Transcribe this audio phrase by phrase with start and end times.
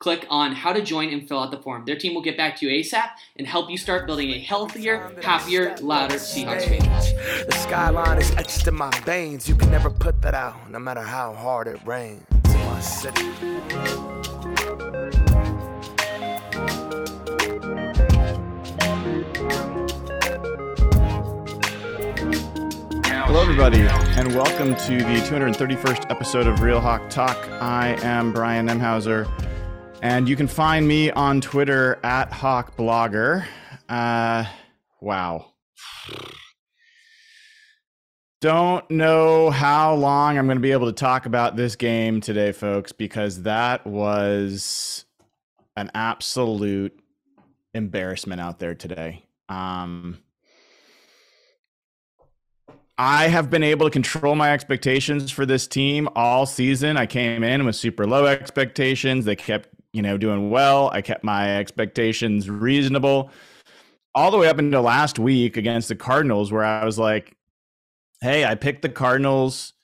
[0.00, 1.84] click on how to join and fill out the form.
[1.84, 5.10] Their team will get back to you ASAP and help you start building a healthier,
[5.22, 7.46] happier, louder Seahawks fan.
[7.48, 9.48] The skyline is etched in my veins.
[9.48, 13.26] You can never put that out, no matter how hard it rains in my city.
[23.26, 27.36] Hello, everybody, and welcome to the 231st episode of Real Hawk Talk.
[27.60, 29.28] I am Brian Nemhauser.
[30.00, 33.44] And you can find me on Twitter at HawkBlogger.
[33.88, 34.44] Uh,
[35.00, 35.46] wow.
[38.40, 42.52] Don't know how long I'm going to be able to talk about this game today,
[42.52, 45.04] folks, because that was
[45.76, 46.96] an absolute
[47.74, 49.24] embarrassment out there today.
[49.48, 50.18] Um,
[52.96, 56.96] I have been able to control my expectations for this team all season.
[56.96, 59.24] I came in with super low expectations.
[59.24, 60.90] They kept you know, doing well.
[60.92, 63.30] I kept my expectations reasonable
[64.14, 67.36] all the way up until last week against the Cardinals, where I was like,
[68.20, 69.74] hey, I picked the Cardinals.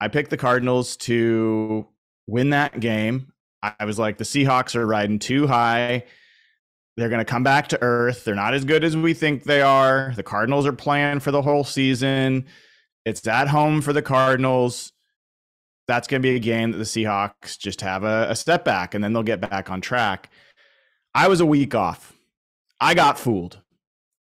[0.00, 1.86] I picked the Cardinals to
[2.26, 3.32] win that game.
[3.62, 6.04] I was like, the Seahawks are riding too high.
[6.96, 8.24] They're going to come back to earth.
[8.24, 10.12] They're not as good as we think they are.
[10.16, 12.46] The Cardinals are playing for the whole season.
[13.04, 14.91] It's at home for the Cardinals
[15.86, 18.94] that's going to be a game that the Seahawks just have a, a step back
[18.94, 20.30] and then they'll get back on track.
[21.14, 22.12] I was a week off.
[22.80, 23.60] I got fooled.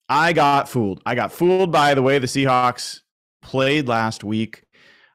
[0.09, 1.03] I got fooled.
[1.07, 3.01] I got fooled by the way the Seahawks
[3.43, 4.65] played last week.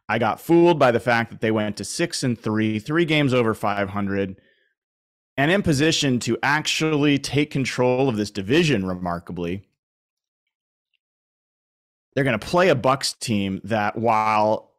[0.07, 3.33] I got fooled by the fact that they went to six and three, three games
[3.33, 4.39] over 500,
[5.37, 9.67] and in position to actually take control of this division remarkably.
[12.13, 14.74] They're going to play a Bucks team that, while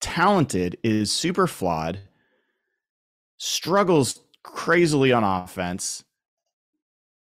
[0.00, 2.00] talented is super flawed,
[3.38, 6.04] struggles crazily on offense.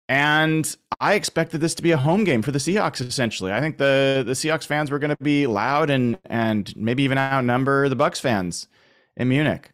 [0.08, 3.00] And I expected this to be a home game for the Seahawks.
[3.00, 7.02] Essentially, I think the the Seahawks fans were going to be loud and and maybe
[7.02, 8.68] even outnumber the Bucks fans
[9.16, 9.72] in Munich.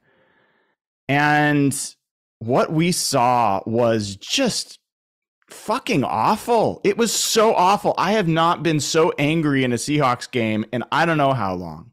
[1.08, 1.76] And
[2.38, 4.78] what we saw was just
[5.48, 6.80] fucking awful.
[6.82, 7.94] It was so awful.
[7.98, 11.54] I have not been so angry in a Seahawks game and I don't know how
[11.54, 11.91] long.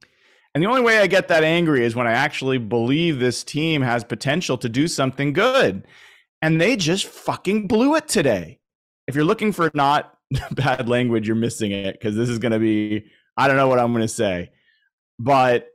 [0.54, 3.82] And the only way I get that angry is when I actually believe this team
[3.82, 5.86] has potential to do something good.
[6.42, 8.60] And they just fucking blew it today.
[9.08, 10.18] If you're looking for not
[10.52, 13.06] bad language, you're missing it because this is going to be,
[13.38, 14.52] I don't know what I'm going to say.
[15.20, 15.68] But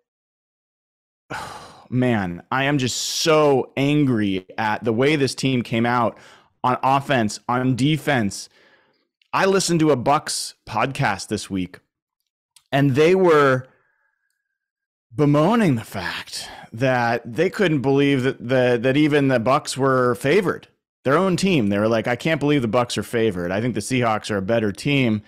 [1.91, 6.19] man, I am just so angry at the way this team came out
[6.65, 8.49] on offense, on defense.
[9.33, 11.79] I listened to a Bucks podcast this week
[12.73, 13.69] and they were
[15.15, 20.69] bemoaning the fact that they couldn't believe that the, that even the Bucks were favored
[21.05, 21.69] their own team.
[21.69, 23.53] They were like, I can't believe the Bucks are favored.
[23.53, 25.23] I think the Seahawks are a better team.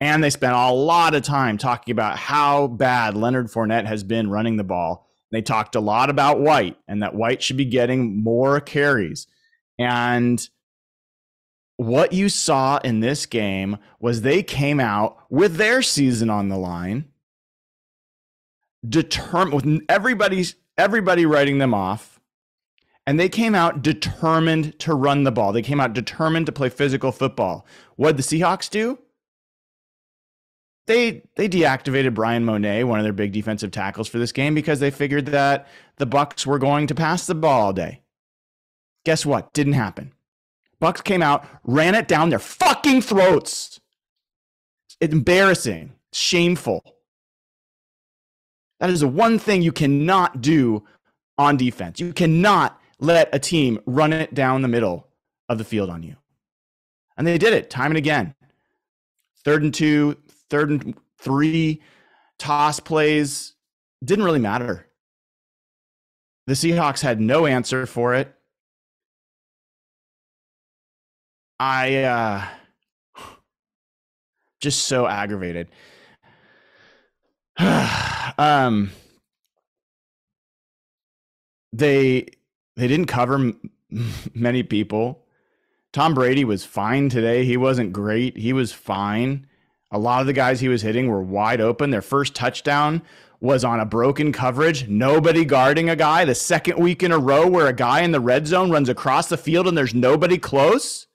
[0.00, 4.30] And they spent a lot of time talking about how bad Leonard Fournette has been
[4.30, 5.08] running the ball.
[5.32, 9.26] They talked a lot about White and that White should be getting more carries.
[9.78, 10.48] And
[11.76, 16.56] what you saw in this game was they came out with their season on the
[16.56, 17.06] line,
[18.88, 22.20] determined with everybody's everybody writing them off,
[23.06, 25.52] and they came out determined to run the ball.
[25.52, 27.66] They came out determined to play physical football.
[27.96, 28.98] What did the Seahawks do?
[30.86, 34.80] They they deactivated Bryan Mone, one of their big defensive tackles for this game, because
[34.80, 38.02] they figured that the Bucks were going to pass the ball all day.
[39.04, 39.52] Guess what?
[39.52, 40.12] Didn't happen.
[40.78, 43.80] Bucks came out, ran it down their fucking throats.
[45.00, 46.95] It's embarrassing, shameful.
[48.80, 50.84] That is the one thing you cannot do
[51.38, 52.00] on defense.
[52.00, 55.08] You cannot let a team run it down the middle
[55.48, 56.16] of the field on you.
[57.16, 58.34] And they did it time and again.
[59.44, 60.16] Third and two,
[60.50, 61.80] third and three,
[62.38, 63.54] toss plays
[64.04, 64.86] didn't really matter.
[66.46, 68.32] The Seahawks had no answer for it.
[71.58, 72.44] I uh
[74.60, 75.68] just so aggravated.
[78.38, 78.90] Um
[81.72, 82.26] they
[82.76, 83.70] they didn't cover m-
[84.34, 85.22] many people.
[85.92, 87.44] Tom Brady was fine today.
[87.44, 88.36] He wasn't great.
[88.36, 89.46] He was fine.
[89.90, 91.90] A lot of the guys he was hitting were wide open.
[91.90, 93.02] Their first touchdown
[93.40, 96.24] was on a broken coverage, nobody guarding a guy.
[96.24, 99.28] The second week in a row where a guy in the red zone runs across
[99.28, 101.06] the field and there's nobody close.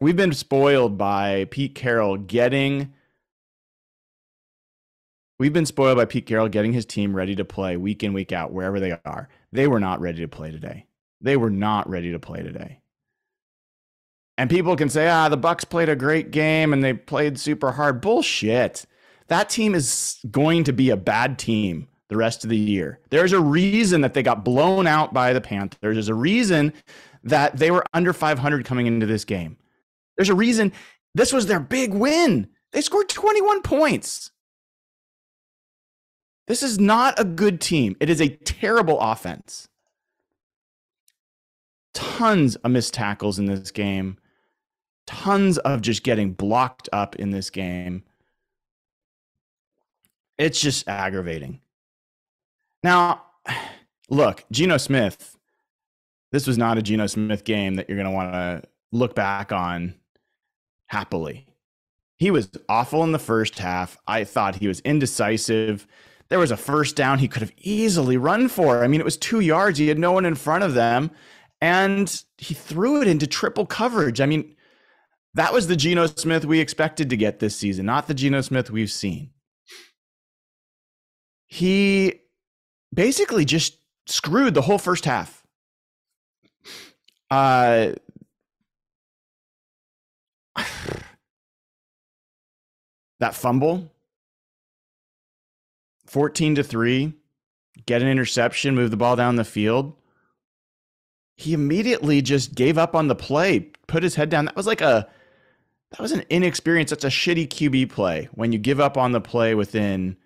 [0.00, 2.92] We've been spoiled by Pete Carroll getting.
[5.38, 8.32] We've been spoiled by Pete Carroll getting his team ready to play week in, week
[8.32, 9.28] out, wherever they are.
[9.52, 10.86] They were not ready to play today.
[11.20, 12.80] They were not ready to play today.
[14.36, 17.72] And people can say, ah, the Bucks played a great game and they played super
[17.72, 18.00] hard.
[18.00, 18.86] Bullshit.
[19.28, 23.00] That team is going to be a bad team the rest of the year.
[23.10, 25.78] There's a reason that they got blown out by the Panthers.
[25.80, 26.72] There's a reason
[27.22, 29.56] that they were under 500 coming into this game.
[30.16, 30.72] There's a reason
[31.14, 32.48] this was their big win.
[32.72, 34.30] They scored 21 points.
[36.46, 37.96] This is not a good team.
[38.00, 39.68] It is a terrible offense.
[41.94, 44.18] Tons of missed tackles in this game
[45.06, 48.02] tons of just getting blocked up in this game.
[50.38, 51.60] It's just aggravating.
[52.82, 53.22] Now,
[54.08, 55.36] look, Geno Smith,
[56.32, 58.62] this was not a Geno Smith game that you're going to want to
[58.92, 59.94] look back on
[60.86, 61.46] happily.
[62.16, 63.98] He was awful in the first half.
[64.06, 65.86] I thought he was indecisive.
[66.28, 68.82] There was a first down he could have easily run for.
[68.82, 69.78] I mean, it was two yards.
[69.78, 71.10] He had no one in front of them,
[71.60, 74.20] and he threw it into triple coverage.
[74.20, 74.54] I mean,
[75.34, 78.70] that was the Geno Smith we expected to get this season, not the Geno Smith
[78.70, 79.30] we've seen.
[81.46, 82.20] He
[82.92, 85.44] basically just screwed the whole first half.
[87.30, 87.92] Uh,
[93.20, 93.93] that fumble
[96.14, 97.12] 14 to 3
[97.86, 99.94] get an interception move the ball down the field
[101.36, 104.80] he immediately just gave up on the play put his head down that was like
[104.80, 105.08] a
[105.94, 106.90] that was an inexperienced.
[106.90, 110.16] That's a shitty QB play when you give up on the play within,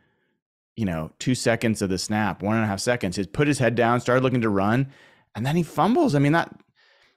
[0.77, 3.17] you know, two seconds of the snap, one and a half seconds.
[3.17, 4.91] He put his head down, started looking to run,
[5.35, 6.15] and then he fumbles.
[6.15, 6.59] I mean, that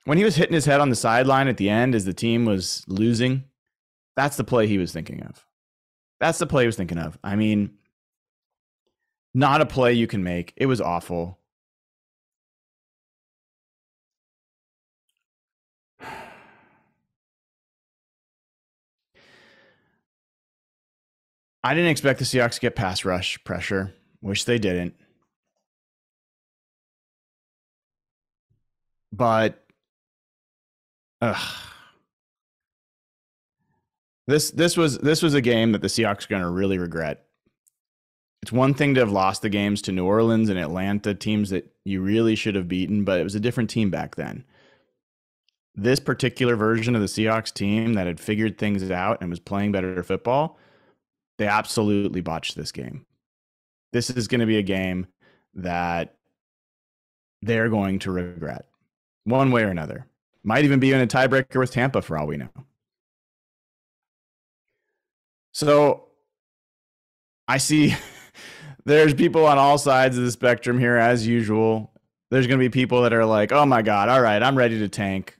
[0.03, 2.43] when he was hitting his head on the sideline at the end as the team
[2.43, 3.45] was losing,
[4.17, 5.45] that's the play he was thinking of.
[6.19, 7.17] That's the play he was thinking of.
[7.23, 7.77] I mean,
[9.33, 10.53] not a play you can make.
[10.57, 11.39] It was awful.
[21.63, 23.93] I didn't expect the Seahawks to get pass rush pressure.
[24.21, 24.95] Wish they didn't.
[29.11, 29.63] But
[31.21, 31.37] ugh.
[34.27, 37.25] This this was this was a game that the Seahawks are going to really regret.
[38.41, 41.71] It's one thing to have lost the games to New Orleans and Atlanta, teams that
[41.85, 44.45] you really should have beaten, but it was a different team back then.
[45.75, 49.71] This particular version of the Seahawks team that had figured things out and was playing
[49.71, 50.57] better football
[51.41, 53.03] they absolutely botched this game.
[53.93, 55.07] This is going to be a game
[55.55, 56.13] that
[57.41, 58.67] they're going to regret
[59.23, 60.05] one way or another.
[60.43, 62.49] Might even be in a tiebreaker with Tampa for all we know.
[65.51, 66.09] So
[67.47, 67.95] I see
[68.85, 71.91] there's people on all sides of the spectrum here, as usual.
[72.29, 74.79] there's going to be people that are like, "Oh my god, all right, I'm ready
[74.79, 75.37] to tank.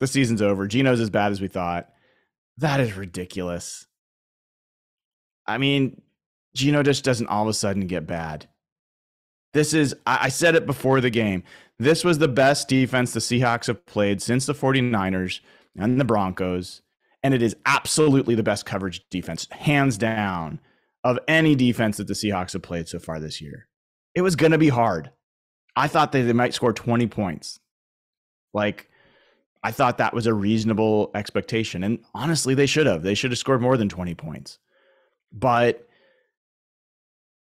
[0.00, 0.66] The season's over.
[0.66, 1.90] Geno's as bad as we thought."
[2.58, 3.86] That is ridiculous.
[5.46, 6.00] I mean,
[6.54, 8.48] Geno just doesn't all of a sudden get bad.
[9.54, 11.42] This is, I said it before the game.
[11.78, 15.40] This was the best defense the Seahawks have played since the 49ers
[15.76, 16.82] and the Broncos.
[17.22, 20.60] And it is absolutely the best coverage defense, hands down,
[21.08, 23.66] of any defense that the Seahawks have played so far this year.
[24.14, 25.10] It was going to be hard.
[25.74, 27.60] I thought that they might score 20 points.
[28.52, 28.90] Like,
[29.62, 31.82] I thought that was a reasonable expectation.
[31.82, 33.02] And honestly, they should have.
[33.02, 34.58] They should have scored more than 20 points.
[35.32, 35.88] But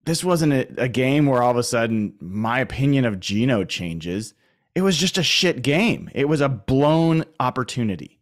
[0.04, 4.34] this wasn't a, a, game where all of a sudden my opinion of Geno changes.
[4.76, 6.08] It was just a shit game.
[6.14, 8.20] It was a blown opportunity.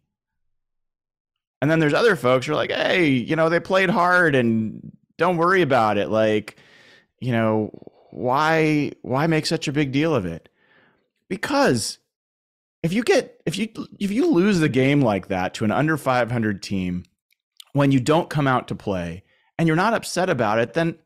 [1.61, 4.91] And then there's other folks who are like, hey, you know, they played hard and
[5.17, 6.09] don't worry about it.
[6.09, 6.57] Like,
[7.19, 7.71] you know,
[8.11, 10.49] why why make such a big deal of it?
[11.29, 11.99] Because
[12.83, 13.69] if you get if you
[13.99, 17.03] if you lose the game like that to an under 500 team
[17.73, 19.23] when you don't come out to play
[19.57, 20.97] and you're not upset about it, then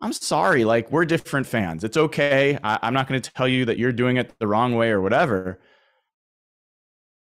[0.00, 0.64] I'm sorry.
[0.64, 1.82] Like, we're different fans.
[1.82, 2.58] It's okay.
[2.62, 5.00] I, I'm not going to tell you that you're doing it the wrong way or
[5.00, 5.60] whatever.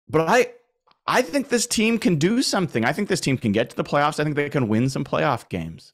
[0.08, 0.52] But I,
[1.06, 2.84] I think this team can do something.
[2.84, 4.20] I think this team can get to the playoffs.
[4.20, 5.92] I think they can win some playoff games.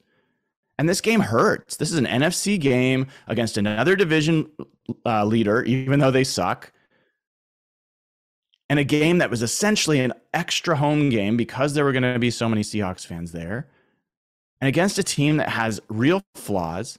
[0.83, 1.77] And this game hurts.
[1.77, 4.51] This is an NFC game against another division
[5.07, 6.73] uh, leader, even though they suck.
[8.69, 12.19] And a game that was essentially an extra home game because there were going to
[12.19, 13.69] be so many Seahawks fans there
[14.61, 16.99] and against a team that has real flaws.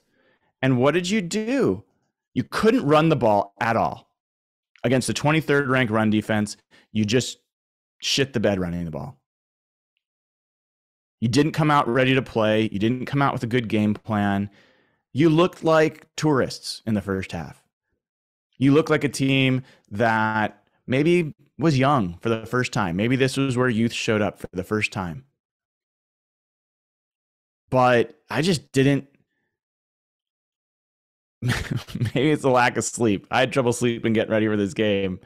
[0.62, 1.84] And what did you do?
[2.32, 4.08] You couldn't run the ball at all.
[4.82, 6.56] Against the 23rd ranked run defense,
[6.90, 7.36] you just
[8.00, 9.20] shit the bed running the ball.
[11.20, 12.68] You didn't come out ready to play.
[12.70, 14.50] You didn't come out with a good game plan.
[15.12, 17.62] You looked like tourists in the first half.
[18.58, 22.96] You looked like a team that maybe was young for the first time.
[22.96, 25.24] Maybe this was where youth showed up for the first time
[27.74, 29.08] but I just didn't.
[31.42, 33.26] Maybe it's a lack of sleep.
[33.32, 35.18] I had trouble sleeping getting ready for this game,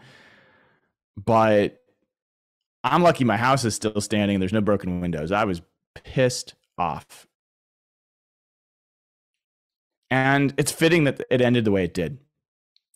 [1.22, 1.78] but
[2.82, 4.40] I'm lucky my house is still standing.
[4.40, 5.30] There's no broken windows.
[5.30, 5.60] I was
[6.04, 7.26] pissed off.
[10.10, 12.18] And it's fitting that it ended the way it did.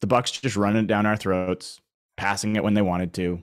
[0.00, 1.80] The Bucks just running it down our throats,
[2.16, 3.42] passing it when they wanted to.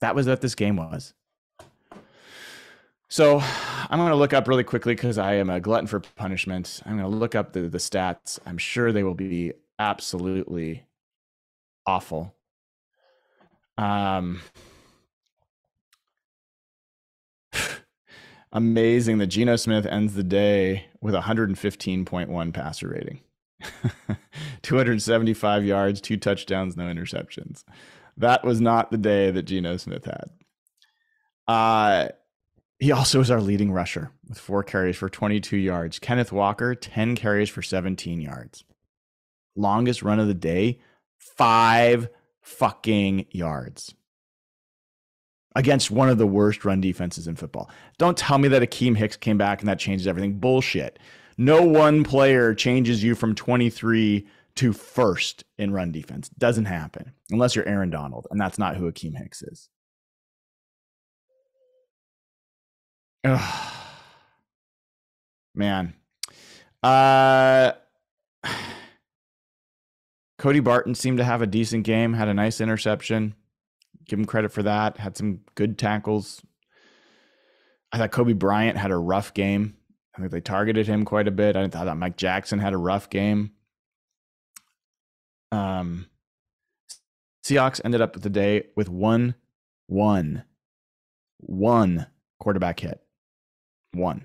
[0.00, 1.14] That was what this game was.
[3.08, 3.40] So
[3.88, 6.80] I'm going to look up really quickly because I am a glutton for punishment.
[6.84, 8.38] I'm going to look up the, the stats.
[8.44, 10.86] I'm sure they will be absolutely
[11.86, 12.34] awful.
[13.78, 14.40] Um,
[18.56, 23.20] amazing that Geno Smith ends the day with 115.1 passer rating,
[24.62, 27.64] 275 yards, two touchdowns, no interceptions.
[28.16, 30.30] That was not the day that Geno Smith had.
[31.46, 32.08] Uh,
[32.78, 35.98] he also is our leading rusher with four carries for 22 yards.
[35.98, 38.64] Kenneth Walker, 10 carries for 17 yards.
[39.54, 40.80] Longest run of the day,
[41.18, 42.08] five
[42.40, 43.94] fucking yards
[45.56, 47.70] against one of the worst run defenses in football.
[47.98, 50.38] Don't tell me that Akiem Hicks came back and that changes everything.
[50.38, 50.98] Bullshit.
[51.38, 56.28] No one player changes you from 23 to first in run defense.
[56.28, 59.68] Doesn't happen unless you're Aaron Donald, and that's not who Akiem Hicks is.
[63.24, 63.72] Ugh.
[65.54, 65.94] Man.
[66.82, 67.72] Uh
[70.38, 73.34] Cody Barton seemed to have a decent game, had a nice interception.
[74.08, 74.98] Give him credit for that.
[74.98, 76.42] Had some good tackles.
[77.92, 79.76] I thought Coby Bryant had a rough game.
[80.14, 81.56] I think they targeted him quite a bit.
[81.56, 83.52] I thought Mike Jackson had a rough game.
[85.52, 86.06] Um,
[87.44, 89.34] Seahawks ended up the day with one,
[89.86, 90.44] one,
[91.38, 92.06] one
[92.40, 93.00] quarterback hit.
[93.92, 94.24] One.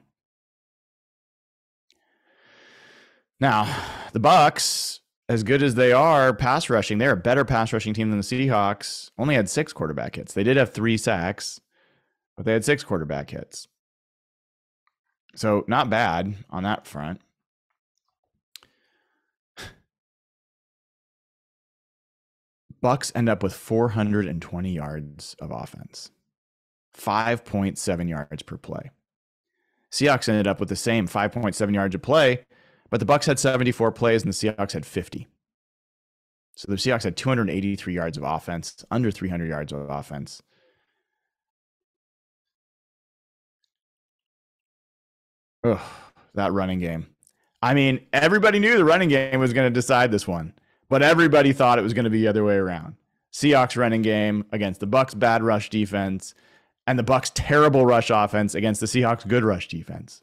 [3.40, 3.68] Now,
[4.14, 5.01] the Bucks,
[5.32, 8.24] as good as they are pass rushing, they're a better pass rushing team than the
[8.24, 9.12] Seahawks.
[9.18, 10.34] Only had six quarterback hits.
[10.34, 11.62] They did have three sacks,
[12.36, 13.70] but they had six quarterback hits.
[15.34, 17.22] So not bad on that front.
[22.82, 26.12] Bucks end up with 420 yards of offense.
[26.98, 28.92] 5.7 yards per play.
[29.90, 32.44] Seahawks ended up with the same 5.7 yards a play,
[32.92, 35.28] but the Bucks had 74 plays and the Seahawks had 50.
[36.56, 40.44] So the Seahawks had 283 yards of offense, under 300 yards of offense.
[45.64, 45.80] Ugh,
[46.34, 47.08] that running game.
[47.62, 50.54] I mean, everybody knew the running game was going to decide this one,
[50.90, 52.96] But everybody thought it was going to be the other way around.
[53.32, 56.34] Seahawks running game against the Bucks bad rush defense
[56.86, 60.22] and the Bucks terrible rush offense against the Seahawks good rush defense.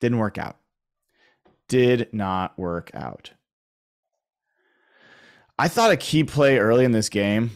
[0.00, 0.56] Didn't work out.
[1.68, 3.32] Did not work out.
[5.58, 7.50] I thought a key play early in this game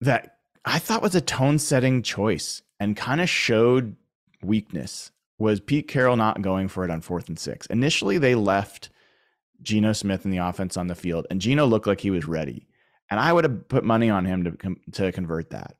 [0.00, 3.96] that I thought was a tone setting choice and kind of showed
[4.42, 7.66] weakness was Pete Carroll not going for it on fourth and six.
[7.66, 8.90] Initially, they left
[9.62, 12.66] Geno Smith in the offense on the field, and Geno looked like he was ready.
[13.10, 15.76] And I would have put money on him to, to convert that.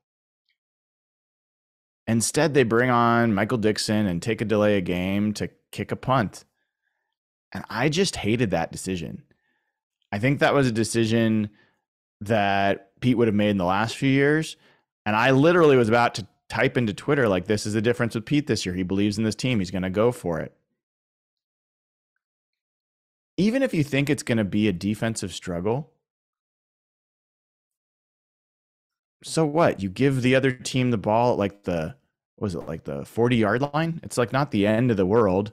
[2.07, 5.97] Instead, they bring on Michael Dickson and take a delay a game to kick a
[5.97, 6.45] punt.
[7.53, 9.23] And I just hated that decision.
[10.11, 11.49] I think that was a decision
[12.21, 14.57] that Pete would have made in the last few years.
[15.05, 18.25] And I literally was about to type into Twitter, like, this is the difference with
[18.25, 18.75] Pete this year.
[18.75, 20.53] He believes in this team, he's going to go for it.
[23.37, 25.91] Even if you think it's going to be a defensive struggle,
[29.23, 29.81] so what?
[29.81, 31.95] You give the other team the ball at like the
[32.39, 33.99] was it like the 40 yard line?
[34.03, 35.51] It's like not the end of the world.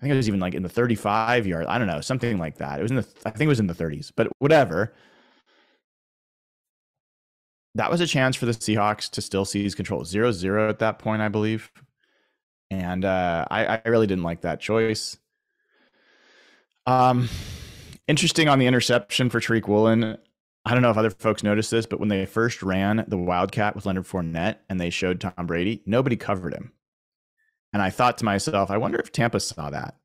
[0.00, 1.66] I think it was even like in the 35 yard.
[1.66, 2.78] I don't know, something like that.
[2.78, 4.94] It was in the I think it was in the 30s, but whatever.
[7.74, 10.04] That was a chance for the Seahawks to still seize control.
[10.04, 11.70] Zero zero at that point, I believe.
[12.70, 15.18] And uh, I, I really didn't like that choice.
[16.86, 17.28] Um,
[18.08, 20.16] interesting on the interception for Tariq Woolen.
[20.64, 23.74] I don't know if other folks noticed this, but when they first ran the Wildcat
[23.74, 26.72] with Leonard Fournette and they showed Tom Brady, nobody covered him.
[27.72, 29.96] And I thought to myself, I wonder if Tampa saw that.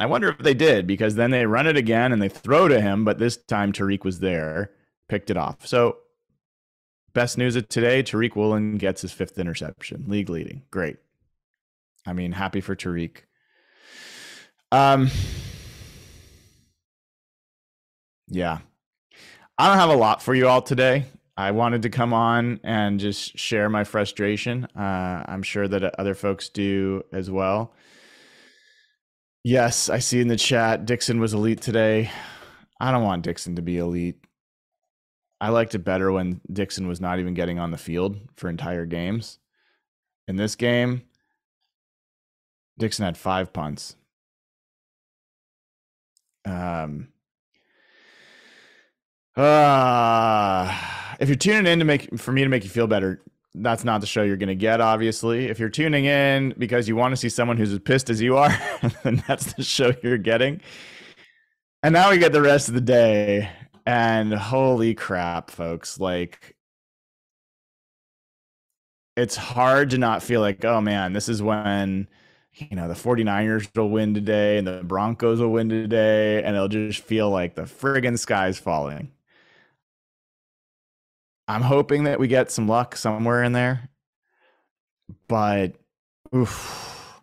[0.00, 2.80] I wonder if they did because then they run it again and they throw to
[2.80, 4.70] him, but this time Tariq was there,
[5.08, 5.66] picked it off.
[5.66, 5.98] So,
[7.14, 10.62] best news of today Tariq Woolen gets his fifth interception, league leading.
[10.70, 10.98] Great.
[12.06, 13.16] I mean, happy for Tariq.
[14.70, 15.10] Um,
[18.28, 18.58] yeah,
[19.56, 21.06] I don't have a lot for you all today.
[21.38, 24.64] I wanted to come on and just share my frustration.
[24.76, 27.72] Uh, I'm sure that other folks do as well.
[29.44, 32.10] Yes, I see in the chat Dickson was elite today.
[32.80, 34.18] I don't want Dickson to be elite.
[35.40, 38.84] I liked it better when Dickson was not even getting on the field for entire
[38.84, 39.38] games.
[40.26, 41.02] In this game,
[42.80, 43.94] Dickson had five punts.
[46.44, 47.10] Um,
[49.36, 53.22] uh, if you're tuning in to make for me to make you feel better,
[53.54, 54.80] that's not the show you're going to get.
[54.80, 58.20] Obviously, if you're tuning in because you want to see someone who's as pissed as
[58.20, 58.56] you are,
[59.02, 60.60] then that's the show you're getting.
[61.82, 63.50] And now we get the rest of the day,
[63.86, 66.00] and holy crap, folks!
[66.00, 66.56] Like,
[69.16, 72.08] it's hard to not feel like, oh man, this is when
[72.60, 76.68] you know, the 49ers will win today and the Broncos will win today, and it'll
[76.68, 79.12] just feel like the friggin' sky's falling.
[81.48, 83.88] I'm hoping that we get some luck somewhere in there.
[85.26, 85.76] But
[86.34, 87.22] oof,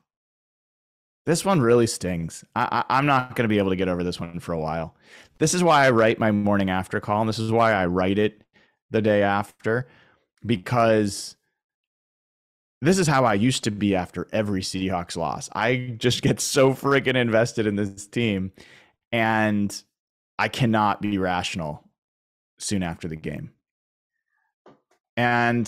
[1.25, 2.43] this one really stings.
[2.55, 4.59] I, I, I'm not going to be able to get over this one for a
[4.59, 4.95] while.
[5.37, 7.27] This is why I write my morning after column.
[7.27, 8.41] This is why I write it
[8.89, 9.87] the day after
[10.45, 11.35] because
[12.81, 15.49] this is how I used to be after every Seahawks loss.
[15.53, 18.51] I just get so freaking invested in this team
[19.11, 19.83] and
[20.37, 21.83] I cannot be rational
[22.57, 23.51] soon after the game.
[25.17, 25.65] And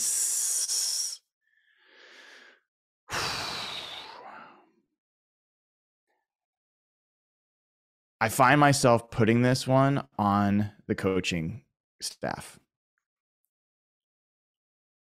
[8.20, 11.62] I find myself putting this one on the coaching
[12.02, 12.60] staff.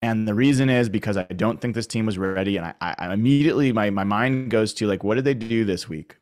[0.02, 2.58] And the reason is because I don't think this team was ready.
[2.58, 5.90] And I, I, immediately, my, my mind goes to like, what did they do this
[5.90, 6.18] week?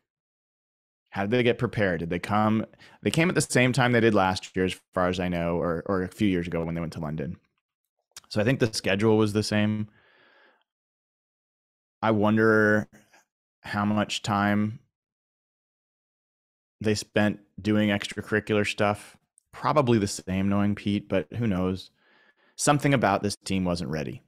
[1.10, 2.00] How did they get prepared?
[2.00, 2.64] Did they come?
[3.02, 5.56] They came at the same time they did last year, as far as I know,
[5.56, 7.36] or, or a few years ago when they went to London.
[8.28, 9.88] So I think the schedule was the same.
[12.02, 12.88] I wonder
[13.62, 14.80] how much time
[16.80, 19.16] they spent doing extracurricular stuff.
[19.52, 21.90] Probably the same, knowing Pete, but who knows?
[22.56, 24.22] Something about this team wasn't ready.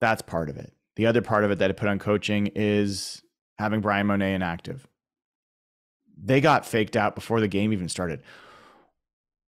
[0.00, 0.72] That's part of it.
[0.96, 3.22] The other part of it that I put on coaching is
[3.58, 4.86] having Bryan Mone inactive.
[6.22, 8.22] They got faked out before the game even started.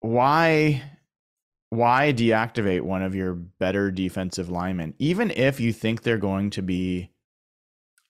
[0.01, 0.83] Why
[1.77, 6.63] why deactivate one of your better defensive linemen even if you think they're going to
[6.63, 7.11] be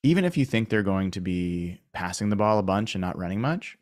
[0.03, 3.19] even if you think they're going to be passing the ball a bunch and not
[3.19, 3.79] running much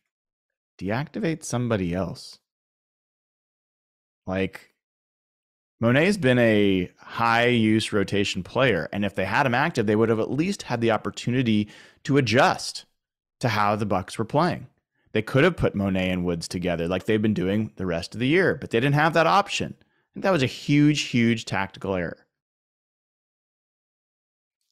[0.78, 2.38] deactivate somebody else
[4.26, 4.68] like
[5.80, 10.08] Mone's been a high use rotation player and if they had him active they would
[10.08, 11.68] have at least had the opportunity
[12.04, 12.84] to adjust
[13.42, 14.68] to how the Bucks were playing.
[15.12, 18.20] They could have put Mone and Woods together like they've been doing the rest of
[18.20, 19.74] the year, but they didn't have that option.
[20.14, 22.26] And that was a huge, huge tactical error.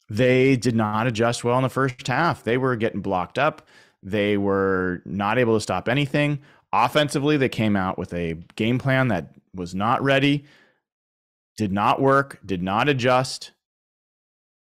[0.08, 2.42] They did not adjust well in the first half.
[2.42, 3.68] They were getting blocked up.
[4.02, 6.40] They were not able to stop anything.
[6.72, 10.44] Offensively, they came out with a game plan that was not ready,
[11.56, 13.52] did not work, did not adjust.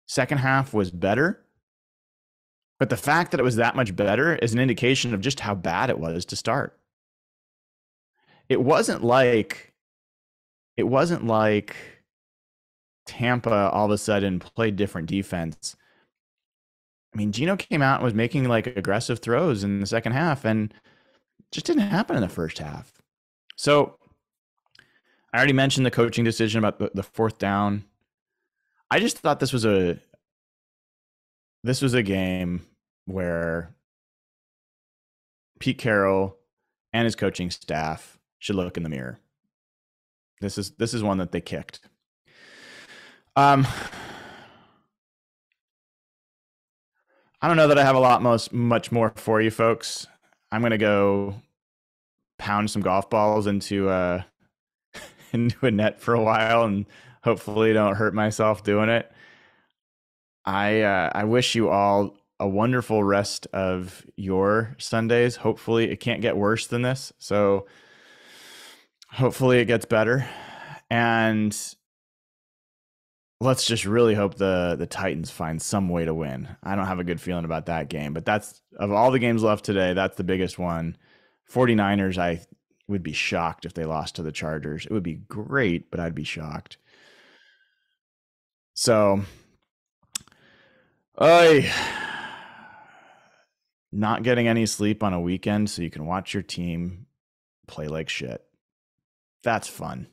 [0.07, 1.43] Second half was better.
[2.81, 5.53] But the fact that it was that much better is an indication of just how
[5.53, 6.79] bad it was to start.
[8.49, 9.75] It wasn't like
[10.77, 11.75] it wasn't like
[13.05, 15.75] Tampa all of a sudden played different defense.
[17.13, 20.43] I mean, Geno came out and was making like aggressive throws in the second half
[20.43, 20.73] and
[21.51, 22.93] just didn't happen in the first half.
[23.57, 23.99] So
[25.31, 27.85] I already mentioned the coaching decision about the, the fourth down.
[28.89, 29.99] I just thought this was a
[31.63, 32.65] this was a game
[33.11, 33.75] where
[35.59, 36.37] Pete Carroll
[36.93, 39.19] and his coaching staff should look in the mirror.
[40.41, 41.79] This is this is one that they kicked.
[43.35, 43.67] Um
[47.41, 50.07] I don't know that I have a lot most much more for you folks.
[50.51, 51.35] I'm gonna go
[52.39, 54.23] pound some golf balls into uh
[55.31, 56.85] into a net for a while and
[57.23, 59.11] hopefully don't hurt myself doing it.
[60.45, 65.35] I uh, I wish you all a wonderful rest of your Sundays.
[65.35, 67.13] Hopefully, it can't get worse than this.
[67.19, 67.67] So,
[69.11, 70.27] hopefully, it gets better.
[70.89, 71.55] And
[73.39, 76.47] let's just really hope the the Titans find some way to win.
[76.63, 79.43] I don't have a good feeling about that game, but that's of all the games
[79.43, 80.97] left today, that's the biggest one.
[81.53, 82.41] 49ers, I
[82.87, 84.85] would be shocked if they lost to the Chargers.
[84.85, 86.77] It would be great, but I'd be shocked.
[88.73, 89.21] So,
[91.19, 91.71] I
[93.91, 97.07] not getting any sleep on a weekend so you can watch your team
[97.67, 98.43] play like shit.
[99.43, 100.07] That's fun.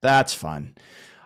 [0.00, 0.74] That's fun.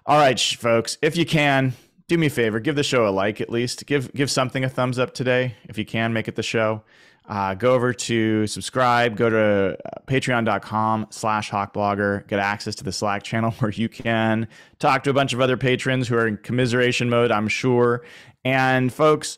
[0.07, 1.75] All right, folks, if you can,
[2.07, 3.85] do me a favor, give the show a like at least.
[3.87, 6.83] Give give something a thumbs up today if you can make it the show.
[7.29, 12.93] Uh, go over to subscribe, go to uh, patreon.com slash hawkblogger, get access to the
[12.93, 16.39] Slack channel where you can talk to a bunch of other patrons who are in
[16.39, 18.03] commiseration mode, I'm sure.
[18.47, 19.37] And folks,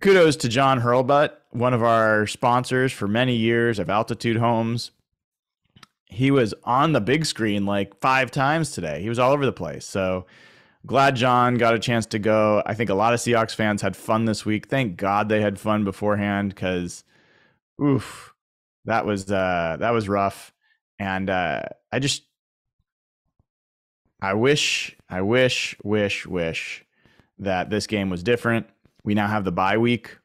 [0.00, 4.90] kudos to John Hurlbut, one of our sponsors for many years of Altitude Homes.
[6.06, 9.02] He was on the big screen like five times today.
[9.02, 9.84] He was all over the place.
[9.84, 10.26] So
[10.86, 12.62] glad John got a chance to go.
[12.64, 14.68] I think a lot of Seahawks fans had fun this week.
[14.68, 17.04] Thank God they had fun beforehand because,
[17.82, 18.34] oof,
[18.86, 20.52] that was uh, that was rough.
[20.98, 22.22] And uh, I just,
[24.20, 26.84] I wish, I wish, wish, wish
[27.38, 28.66] that this game was different.
[29.08, 30.18] We now have the bye week.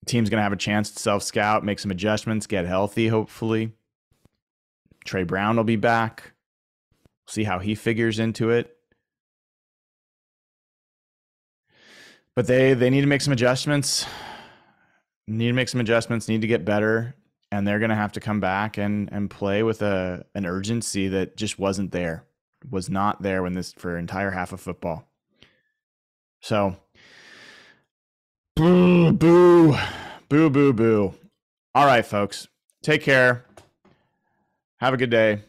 [0.00, 3.06] The team's going to have a chance to self scout, make some adjustments, get healthy,
[3.06, 3.70] hopefully.
[5.04, 6.32] Tre Brown will be back.
[7.28, 8.76] See how he figures into it.
[12.34, 14.04] But they they need to make some adjustments.
[15.28, 17.14] Need to make some adjustments, need to get better,
[17.52, 21.06] and they're going to have to come back and and play with a an urgency
[21.06, 22.24] that just wasn't there.
[22.68, 25.08] Was not there when this for entire half of football.
[26.44, 26.76] So,
[28.54, 29.74] boo, boo,
[30.28, 31.14] boo, boo, boo.
[31.74, 32.48] All right, folks.
[32.82, 33.46] Take care.
[34.76, 35.40] Have a good day.